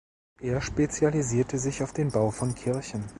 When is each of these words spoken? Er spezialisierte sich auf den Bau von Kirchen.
Er 0.41 0.61
spezialisierte 0.61 1.59
sich 1.59 1.83
auf 1.83 1.93
den 1.93 2.09
Bau 2.09 2.31
von 2.31 2.55
Kirchen. 2.55 3.05